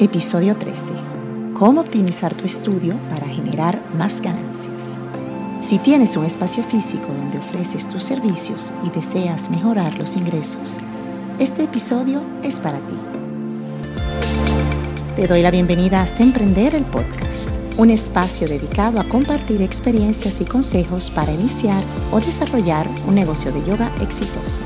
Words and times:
Episodio 0.00 0.56
13. 0.56 0.80
Cómo 1.54 1.80
optimizar 1.80 2.32
tu 2.32 2.44
estudio 2.44 2.94
para 3.10 3.26
generar 3.26 3.82
más 3.96 4.20
ganancias. 4.20 4.78
Si 5.60 5.78
tienes 5.80 6.16
un 6.16 6.24
espacio 6.24 6.62
físico 6.62 7.08
donde 7.08 7.38
ofreces 7.38 7.88
tus 7.88 8.04
servicios 8.04 8.72
y 8.86 8.90
deseas 8.90 9.50
mejorar 9.50 9.98
los 9.98 10.14
ingresos, 10.14 10.76
este 11.40 11.64
episodio 11.64 12.22
es 12.44 12.60
para 12.60 12.78
ti. 12.78 12.94
Te 15.16 15.26
doy 15.26 15.42
la 15.42 15.50
bienvenida 15.50 16.04
a 16.04 16.22
Emprender 16.22 16.76
el 16.76 16.84
Podcast, 16.84 17.50
un 17.76 17.90
espacio 17.90 18.46
dedicado 18.46 19.00
a 19.00 19.04
compartir 19.04 19.62
experiencias 19.62 20.40
y 20.40 20.44
consejos 20.44 21.10
para 21.10 21.32
iniciar 21.32 21.82
o 22.12 22.20
desarrollar 22.20 22.86
un 23.08 23.16
negocio 23.16 23.50
de 23.50 23.64
yoga 23.64 23.90
exitoso. 24.00 24.62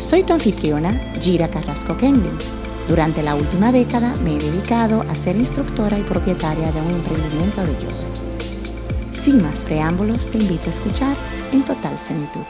Soy 0.00 0.22
tu 0.22 0.32
anfitriona, 0.32 0.92
Gira 1.20 1.48
Carrasco 1.48 1.98
Kenglin 1.98 2.55
durante 2.88 3.22
la 3.22 3.34
última 3.34 3.72
década 3.72 4.14
me 4.16 4.36
he 4.36 4.38
dedicado 4.38 5.02
a 5.02 5.14
ser 5.14 5.36
instructora 5.36 5.98
y 5.98 6.02
propietaria 6.02 6.70
de 6.70 6.80
un 6.80 6.90
emprendimiento 6.90 7.60
de 7.62 7.72
yoga. 7.72 9.12
Sin 9.12 9.42
más 9.42 9.64
preámbulos, 9.64 10.28
te 10.28 10.38
invito 10.38 10.66
a 10.66 10.70
escuchar 10.70 11.16
en 11.52 11.64
total 11.64 11.98
senitud. 11.98 12.44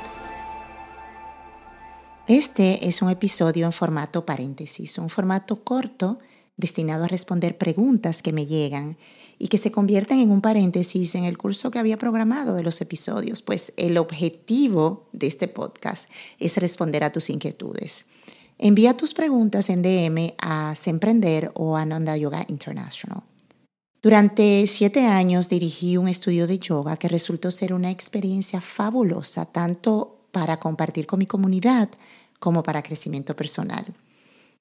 Este 2.26 2.88
es 2.88 3.02
un 3.02 3.10
episodio 3.10 3.66
en 3.66 3.72
formato 3.72 4.26
paréntesis, 4.26 4.98
un 4.98 5.08
formato 5.08 5.62
corto 5.62 6.18
destinado 6.56 7.04
a 7.04 7.08
responder 7.08 7.56
preguntas 7.56 8.20
que 8.20 8.32
me 8.32 8.46
llegan 8.46 8.96
y 9.38 9.48
que 9.48 9.58
se 9.58 9.70
convierten 9.70 10.18
en 10.18 10.30
un 10.30 10.40
paréntesis 10.40 11.14
en 11.14 11.24
el 11.24 11.38
curso 11.38 11.70
que 11.70 11.78
había 11.78 11.98
programado 11.98 12.54
de 12.54 12.62
los 12.62 12.80
episodios, 12.80 13.42
pues 13.42 13.72
el 13.76 13.96
objetivo 13.96 15.08
de 15.12 15.26
este 15.28 15.48
podcast 15.48 16.10
es 16.38 16.56
responder 16.56 17.04
a 17.04 17.12
tus 17.12 17.30
inquietudes. 17.30 18.06
Envía 18.58 18.96
tus 18.96 19.12
preguntas 19.12 19.68
en 19.68 19.82
DM 19.82 20.34
a 20.38 20.74
Semprender 20.76 21.52
o 21.54 21.76
a 21.76 21.84
Nanda 21.84 22.16
Yoga 22.16 22.44
International. 22.48 23.22
Durante 24.00 24.66
siete 24.66 25.04
años 25.06 25.48
dirigí 25.48 25.98
un 25.98 26.08
estudio 26.08 26.46
de 26.46 26.58
yoga 26.58 26.96
que 26.96 27.08
resultó 27.08 27.50
ser 27.50 27.74
una 27.74 27.90
experiencia 27.90 28.60
fabulosa 28.62 29.44
tanto 29.44 30.28
para 30.32 30.58
compartir 30.58 31.06
con 31.06 31.18
mi 31.18 31.26
comunidad 31.26 31.90
como 32.38 32.62
para 32.62 32.82
crecimiento 32.82 33.36
personal. 33.36 33.84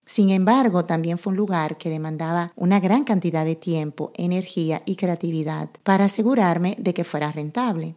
Sin 0.05 0.29
embargo, 0.29 0.85
también 0.85 1.17
fue 1.17 1.31
un 1.31 1.37
lugar 1.37 1.77
que 1.77 1.89
demandaba 1.89 2.51
una 2.55 2.79
gran 2.79 3.05
cantidad 3.05 3.45
de 3.45 3.55
tiempo, 3.55 4.11
energía 4.15 4.83
y 4.85 4.97
creatividad 4.97 5.69
para 5.83 6.05
asegurarme 6.05 6.75
de 6.79 6.93
que 6.93 7.03
fuera 7.03 7.31
rentable. 7.31 7.95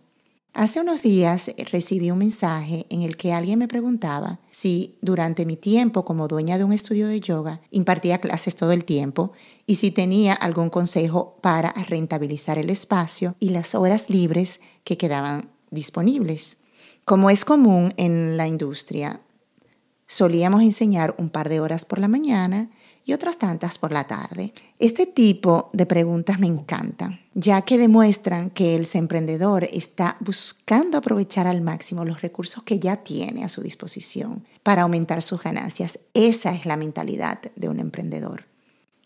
Hace 0.54 0.80
unos 0.80 1.02
días 1.02 1.52
recibí 1.70 2.10
un 2.10 2.18
mensaje 2.18 2.86
en 2.90 3.02
el 3.02 3.16
que 3.16 3.32
alguien 3.32 3.60
me 3.60 3.68
preguntaba 3.68 4.40
si 4.50 4.96
durante 5.00 5.46
mi 5.46 5.56
tiempo 5.56 6.04
como 6.04 6.26
dueña 6.26 6.58
de 6.58 6.64
un 6.64 6.72
estudio 6.72 7.06
de 7.06 7.20
yoga 7.20 7.60
impartía 7.70 8.18
clases 8.18 8.56
todo 8.56 8.72
el 8.72 8.84
tiempo 8.84 9.32
y 9.66 9.76
si 9.76 9.90
tenía 9.90 10.32
algún 10.32 10.68
consejo 10.68 11.38
para 11.42 11.72
rentabilizar 11.88 12.58
el 12.58 12.70
espacio 12.70 13.36
y 13.38 13.50
las 13.50 13.74
horas 13.74 14.10
libres 14.10 14.60
que 14.82 14.96
quedaban 14.96 15.50
disponibles. 15.70 16.56
Como 17.04 17.30
es 17.30 17.44
común 17.44 17.92
en 17.96 18.36
la 18.36 18.48
industria, 18.48 19.20
solíamos 20.06 20.62
enseñar 20.62 21.14
un 21.18 21.28
par 21.30 21.48
de 21.48 21.60
horas 21.60 21.84
por 21.84 22.00
la 22.00 22.08
mañana 22.08 22.70
y 23.08 23.14
otras 23.14 23.38
tantas 23.38 23.78
por 23.78 23.90
la 23.90 24.06
tarde. 24.06 24.52
Este 24.78 25.06
tipo 25.06 25.70
de 25.72 25.86
preguntas 25.86 26.38
me 26.38 26.46
encantan, 26.46 27.20
ya 27.32 27.62
que 27.62 27.78
demuestran 27.78 28.50
que 28.50 28.76
el 28.76 28.86
emprendedor 28.92 29.64
está 29.64 30.18
buscando 30.20 30.98
aprovechar 30.98 31.46
al 31.46 31.62
máximo 31.62 32.04
los 32.04 32.20
recursos 32.20 32.62
que 32.64 32.78
ya 32.78 32.98
tiene 32.98 33.44
a 33.44 33.48
su 33.48 33.62
disposición 33.62 34.44
para 34.62 34.82
aumentar 34.82 35.22
sus 35.22 35.42
ganancias. 35.42 35.98
Esa 36.12 36.52
es 36.52 36.66
la 36.66 36.76
mentalidad 36.76 37.40
de 37.56 37.70
un 37.70 37.80
emprendedor. 37.80 38.44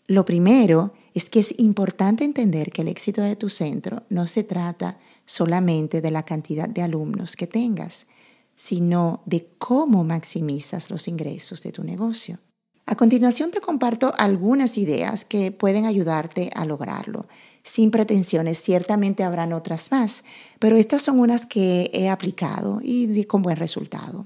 Lo 0.07 0.25
primero 0.25 0.91
es 1.13 1.29
que 1.29 1.39
es 1.39 1.57
importante 1.57 2.25
entender 2.25 2.73
que 2.73 2.81
el 2.81 2.89
éxito 2.89 3.21
de 3.21 3.37
tu 3.37 3.49
centro 3.49 4.03
no 4.09 4.27
se 4.27 4.43
trata 4.43 4.99
solamente 5.23 6.01
de 6.01 6.11
la 6.11 6.23
cantidad 6.23 6.67
de 6.67 6.81
alumnos 6.81 7.37
que 7.37 7.47
tengas, 7.47 8.07
sino 8.57 9.21
de 9.25 9.47
cómo 9.57 10.03
maximizas 10.03 10.89
los 10.89 11.07
ingresos 11.07 11.63
de 11.63 11.71
tu 11.71 11.85
negocio. 11.85 12.39
A 12.85 12.95
continuación 12.95 13.51
te 13.51 13.61
comparto 13.61 14.11
algunas 14.17 14.77
ideas 14.77 15.23
que 15.23 15.51
pueden 15.51 15.85
ayudarte 15.85 16.49
a 16.53 16.65
lograrlo. 16.65 17.27
Sin 17.63 17.91
pretensiones, 17.91 18.57
ciertamente 18.57 19.23
habrán 19.23 19.53
otras 19.53 19.89
más, 19.91 20.25
pero 20.59 20.75
estas 20.75 21.01
son 21.01 21.19
unas 21.19 21.45
que 21.45 21.89
he 21.93 22.09
aplicado 22.09 22.81
y 22.83 23.23
con 23.23 23.41
buen 23.41 23.55
resultado. 23.55 24.25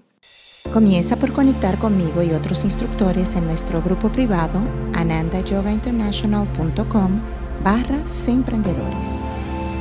Comienza 0.73 1.17
por 1.17 1.33
conectar 1.33 1.77
conmigo 1.77 2.23
y 2.23 2.31
otros 2.31 2.63
instructores 2.63 3.35
en 3.35 3.45
nuestro 3.45 3.79
grupo 3.81 4.11
privado 4.11 4.59
anandayogainternational.com 4.93 7.21
barra 7.63 7.99
emprendedores. 8.27 9.21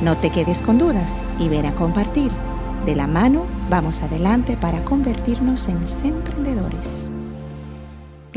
No 0.01 0.17
te 0.17 0.31
quedes 0.31 0.61
con 0.61 0.77
dudas 0.77 1.21
y 1.39 1.49
ven 1.49 1.65
a 1.65 1.75
compartir. 1.75 2.31
De 2.85 2.95
la 2.95 3.07
mano 3.07 3.45
vamos 3.69 4.01
adelante 4.01 4.55
para 4.55 4.81
convertirnos 4.83 5.67
en 5.67 5.83
emprendedores. 6.03 7.06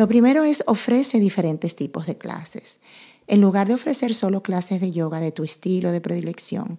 Lo 0.00 0.08
primero 0.08 0.44
es 0.44 0.64
ofrece 0.66 1.20
diferentes 1.20 1.76
tipos 1.76 2.06
de 2.06 2.16
clases. 2.16 2.78
En 3.26 3.42
lugar 3.42 3.68
de 3.68 3.74
ofrecer 3.74 4.14
solo 4.14 4.42
clases 4.42 4.80
de 4.80 4.92
yoga 4.92 5.20
de 5.20 5.30
tu 5.30 5.44
estilo 5.44 5.92
de 5.92 6.00
predilección, 6.00 6.78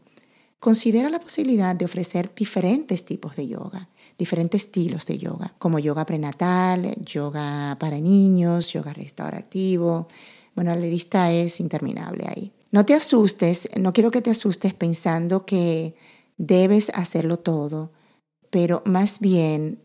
considera 0.59 1.07
la 1.07 1.19
posibilidad 1.19 1.75
de 1.75 1.85
ofrecer 1.85 2.31
diferentes 2.35 3.05
tipos 3.05 3.35
de 3.35 3.47
yoga, 3.47 3.89
diferentes 4.17 4.65
estilos 4.65 5.05
de 5.05 5.19
yoga, 5.19 5.53
como 5.59 5.77
yoga 5.77 6.03
prenatal, 6.03 6.95
yoga 7.05 7.77
para 7.79 7.99
niños, 7.99 8.73
yoga 8.73 8.91
restaurativo. 8.91 10.07
Bueno, 10.55 10.73
la 10.73 10.81
lista 10.81 11.31
es 11.31 11.59
interminable 11.59 12.25
ahí. 12.27 12.51
No 12.71 12.87
te 12.87 12.95
asustes, 12.95 13.69
no 13.77 13.93
quiero 13.93 14.09
que 14.09 14.23
te 14.23 14.31
asustes 14.31 14.73
pensando 14.73 15.45
que 15.45 15.93
debes 16.37 16.89
hacerlo 16.95 17.37
todo, 17.37 17.91
pero 18.49 18.81
más 18.87 19.19
bien 19.19 19.77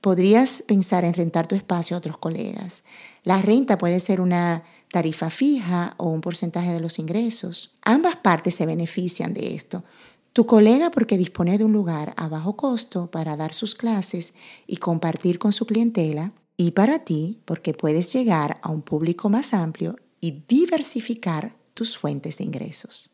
podrías 0.00 0.62
pensar 0.62 1.04
en 1.04 1.14
rentar 1.14 1.46
tu 1.46 1.54
espacio 1.54 1.96
a 1.96 1.98
otros 1.98 2.18
colegas. 2.18 2.84
La 3.24 3.42
renta 3.42 3.78
puede 3.78 4.00
ser 4.00 4.20
una 4.20 4.64
tarifa 4.90 5.30
fija 5.30 5.94
o 5.96 6.08
un 6.08 6.20
porcentaje 6.20 6.72
de 6.72 6.80
los 6.80 6.98
ingresos. 6.98 7.76
Ambas 7.82 8.16
partes 8.16 8.54
se 8.54 8.66
benefician 8.66 9.34
de 9.34 9.54
esto. 9.54 9.84
Tu 10.32 10.46
colega 10.46 10.90
porque 10.90 11.16
dispone 11.16 11.58
de 11.58 11.64
un 11.64 11.72
lugar 11.72 12.12
a 12.16 12.28
bajo 12.28 12.56
costo 12.56 13.10
para 13.10 13.36
dar 13.36 13.54
sus 13.54 13.74
clases 13.74 14.34
y 14.66 14.76
compartir 14.76 15.38
con 15.38 15.52
su 15.52 15.66
clientela. 15.66 16.32
Y 16.58 16.72
para 16.72 17.00
ti 17.00 17.40
porque 17.44 17.74
puedes 17.74 18.12
llegar 18.12 18.58
a 18.62 18.70
un 18.70 18.82
público 18.82 19.28
más 19.28 19.54
amplio 19.54 19.96
y 20.20 20.44
diversificar 20.46 21.56
tus 21.74 21.96
fuentes 21.96 22.38
de 22.38 22.44
ingresos. 22.44 23.10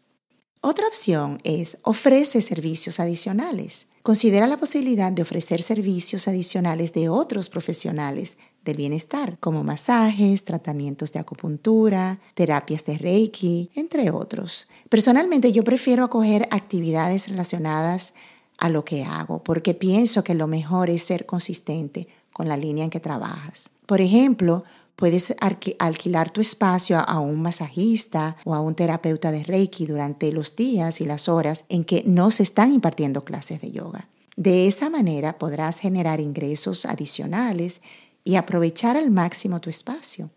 Otra 0.60 0.86
opción 0.86 1.40
es 1.42 1.78
ofrece 1.82 2.40
servicios 2.40 3.00
adicionales. 3.00 3.86
Considera 4.02 4.48
la 4.48 4.56
posibilidad 4.56 5.12
de 5.12 5.22
ofrecer 5.22 5.62
servicios 5.62 6.26
adicionales 6.26 6.92
de 6.92 7.08
otros 7.08 7.48
profesionales 7.48 8.36
del 8.64 8.76
bienestar, 8.76 9.38
como 9.38 9.62
masajes, 9.62 10.44
tratamientos 10.44 11.12
de 11.12 11.20
acupuntura, 11.20 12.18
terapias 12.34 12.84
de 12.84 12.98
Reiki, 12.98 13.70
entre 13.76 14.10
otros. 14.10 14.66
Personalmente 14.88 15.52
yo 15.52 15.62
prefiero 15.62 16.02
acoger 16.02 16.48
actividades 16.50 17.28
relacionadas 17.28 18.12
a 18.58 18.68
lo 18.68 18.84
que 18.84 19.04
hago, 19.04 19.44
porque 19.44 19.72
pienso 19.72 20.24
que 20.24 20.34
lo 20.34 20.48
mejor 20.48 20.90
es 20.90 21.04
ser 21.04 21.24
consistente 21.24 22.08
con 22.32 22.48
la 22.48 22.56
línea 22.56 22.82
en 22.82 22.90
que 22.90 22.98
trabajas. 22.98 23.70
Por 23.86 24.00
ejemplo, 24.00 24.64
Puedes 24.96 25.34
alquilar 25.40 26.30
tu 26.30 26.40
espacio 26.40 26.98
a 26.98 27.18
un 27.18 27.42
masajista 27.42 28.36
o 28.44 28.54
a 28.54 28.60
un 28.60 28.74
terapeuta 28.74 29.32
de 29.32 29.42
Reiki 29.42 29.86
durante 29.86 30.30
los 30.32 30.54
días 30.54 31.00
y 31.00 31.06
las 31.06 31.28
horas 31.28 31.64
en 31.68 31.84
que 31.84 32.04
no 32.06 32.30
se 32.30 32.42
están 32.42 32.72
impartiendo 32.72 33.24
clases 33.24 33.60
de 33.60 33.72
yoga. 33.72 34.08
De 34.36 34.66
esa 34.66 34.90
manera 34.90 35.38
podrás 35.38 35.78
generar 35.78 36.20
ingresos 36.20 36.86
adicionales 36.86 37.80
y 38.24 38.36
aprovechar 38.36 38.96
al 38.96 39.10
máximo 39.10 39.60
tu 39.60 39.70
espacio, 39.70 40.30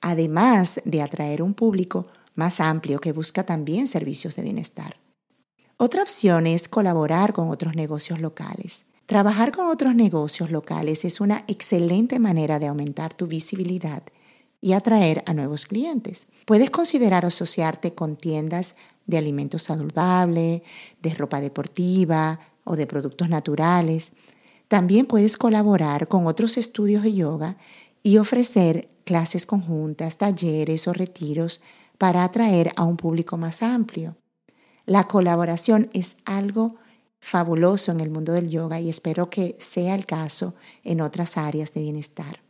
además 0.00 0.80
de 0.84 1.02
atraer 1.02 1.42
un 1.42 1.54
público 1.54 2.06
más 2.34 2.60
amplio 2.60 3.00
que 3.00 3.12
busca 3.12 3.44
también 3.44 3.88
servicios 3.88 4.36
de 4.36 4.42
bienestar. 4.42 4.96
Otra 5.78 6.02
opción 6.02 6.46
es 6.46 6.68
colaborar 6.68 7.32
con 7.32 7.50
otros 7.50 7.74
negocios 7.74 8.20
locales. 8.20 8.84
Trabajar 9.06 9.52
con 9.52 9.68
otros 9.68 9.94
negocios 9.94 10.50
locales 10.50 11.04
es 11.04 11.20
una 11.20 11.44
excelente 11.46 12.18
manera 12.18 12.58
de 12.58 12.66
aumentar 12.66 13.14
tu 13.14 13.28
visibilidad 13.28 14.02
y 14.60 14.72
atraer 14.72 15.22
a 15.26 15.32
nuevos 15.32 15.64
clientes. 15.64 16.26
Puedes 16.44 16.70
considerar 16.70 17.24
asociarte 17.24 17.94
con 17.94 18.16
tiendas 18.16 18.74
de 19.06 19.18
alimentos 19.18 19.62
saludables, 19.62 20.62
de 21.00 21.14
ropa 21.14 21.40
deportiva 21.40 22.40
o 22.64 22.74
de 22.74 22.88
productos 22.88 23.28
naturales. 23.28 24.10
También 24.66 25.06
puedes 25.06 25.36
colaborar 25.36 26.08
con 26.08 26.26
otros 26.26 26.56
estudios 26.56 27.04
de 27.04 27.14
yoga 27.14 27.56
y 28.02 28.18
ofrecer 28.18 28.88
clases 29.04 29.46
conjuntas, 29.46 30.16
talleres 30.16 30.88
o 30.88 30.92
retiros 30.92 31.62
para 31.96 32.24
atraer 32.24 32.72
a 32.74 32.82
un 32.82 32.96
público 32.96 33.36
más 33.36 33.62
amplio. 33.62 34.16
La 34.84 35.06
colaboración 35.06 35.90
es 35.92 36.16
algo 36.24 36.74
fabuloso 37.20 37.92
en 37.92 38.00
el 38.00 38.10
mundo 38.10 38.32
del 38.32 38.48
yoga 38.50 38.80
y 38.80 38.88
espero 38.88 39.30
que 39.30 39.56
sea 39.58 39.94
el 39.94 40.06
caso 40.06 40.54
en 40.84 41.00
otras 41.00 41.36
áreas 41.36 41.72
de 41.72 41.80
bienestar. 41.80 42.40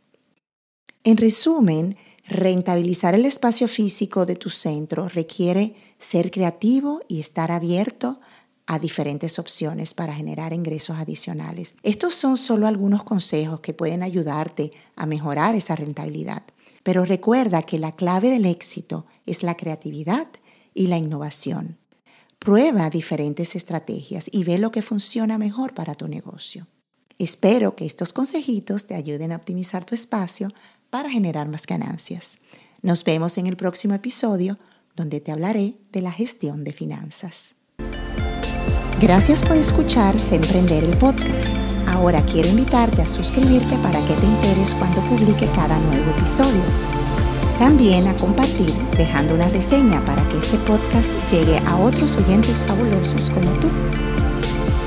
En 1.03 1.17
resumen, 1.17 1.97
Rentabilizar 2.27 3.15
el 3.15 3.25
espacio 3.25 3.69
físico 3.69 4.25
de 4.25 4.35
tu 4.35 4.49
centro 4.49 5.07
requiere 5.07 5.75
ser 5.97 6.29
creativo 6.29 6.99
y 7.07 7.21
estar 7.21 7.53
abierto 7.53 8.19
a 8.65 8.79
diferentes 8.79 9.39
opciones 9.39 9.93
para 9.93 10.13
generar 10.13 10.51
ingresos 10.51 10.97
adicionales. 10.97 11.75
Estos 11.83 12.15
son 12.15 12.35
solo 12.35 12.67
algunos 12.67 13.03
consejos 13.03 13.61
que 13.61 13.73
pueden 13.73 14.03
ayudarte 14.03 14.73
a 14.97 15.05
mejorar 15.05 15.55
esa 15.55 15.77
rentabilidad. 15.77 16.43
Pero 16.83 17.05
recuerda 17.05 17.63
que 17.63 17.79
la 17.79 17.93
clave 17.93 18.29
del 18.29 18.45
éxito 18.45 19.05
es 19.25 19.41
la 19.41 19.55
creatividad 19.55 20.27
y 20.73 20.87
la 20.87 20.97
innovación. 20.97 21.77
Prueba 22.47 22.89
diferentes 22.89 23.57
estrategias 23.57 24.29
y 24.31 24.45
ve 24.45 24.57
lo 24.57 24.71
que 24.71 24.81
funciona 24.81 25.37
mejor 25.37 25.73
para 25.73 25.95
tu 25.95 26.07
negocio. 26.07 26.65
Espero 27.17 27.75
que 27.75 27.85
estos 27.85 28.13
consejitos 28.13 28.87
te 28.87 28.95
ayuden 28.95 29.33
a 29.33 29.35
optimizar 29.35 29.83
tu 29.83 29.95
espacio 29.95 30.47
para 30.89 31.09
generar 31.09 31.49
más 31.49 31.65
ganancias. 31.65 32.39
Nos 32.81 33.03
vemos 33.03 33.37
en 33.37 33.47
el 33.47 33.57
próximo 33.57 33.95
episodio 33.95 34.57
donde 34.95 35.19
te 35.19 35.33
hablaré 35.33 35.73
de 35.91 35.99
la 35.99 36.13
gestión 36.13 36.63
de 36.63 36.71
finanzas. 36.71 37.55
Gracias 39.01 39.43
por 39.43 39.57
escuchar 39.57 40.17
Se 40.17 40.35
Emprender 40.35 40.85
el 40.85 40.95
podcast. 40.95 41.53
Ahora 41.85 42.25
quiero 42.25 42.47
invitarte 42.47 43.01
a 43.01 43.07
suscribirte 43.07 43.75
para 43.83 43.99
que 44.07 44.13
te 44.13 44.25
enteres 44.25 44.73
cuando 44.75 45.01
publique 45.09 45.49
cada 45.53 45.77
nuevo 45.77 46.11
episodio. 46.11 46.96
También 47.59 48.07
a 48.07 48.15
compartir 48.15 48.71
dejando 48.95 49.33
una 49.33 49.49
reseña 49.49 49.99
para 50.05 50.27
que 50.29 50.37
este 50.37 50.57
podcast 50.57 51.09
llegue 51.31 51.57
a 51.65 51.77
otros 51.77 52.15
oyentes 52.17 52.57
fabulosos 52.67 53.31
como 53.31 53.49
tú. 53.59 53.67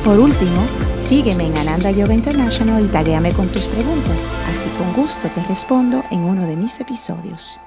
Por 0.05 0.21
último, 0.21 0.67
sígueme 0.99 1.47
en 1.47 1.57
Ananda 1.59 1.91
Yoga 1.91 2.15
International 2.15 2.85
y 2.85 2.89
taguéame 2.89 3.33
con 3.33 3.49
tus 3.49 3.65
preguntas, 3.65 4.19
así 4.49 4.69
con 4.79 5.03
gusto 5.03 5.29
te 5.35 5.43
respondo 5.45 6.05
en 6.13 6.21
uno 6.21 6.47
de 6.47 6.57
mis 6.57 6.79
episodios. 6.81 7.59